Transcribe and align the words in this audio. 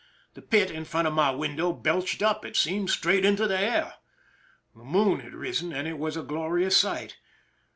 The 0.33 0.41
pit 0.41 0.71
in 0.71 0.83
front 0.85 1.07
of 1.07 1.13
my 1.13 1.29
window 1.29 1.71
belched 1.71 2.23
up, 2.23 2.43
it 2.43 2.55
seemed, 2.57 2.89
straight 2.89 3.23
into 3.23 3.45
the 3.47 3.59
air. 3.59 3.93
The 4.75 4.83
moon 4.83 5.19
had 5.19 5.35
risen, 5.35 5.71
and 5.71 5.87
it 5.87 5.99
was 5.99 6.17
a 6.17 6.23
glorious 6.23 6.75
sight. 6.75 7.17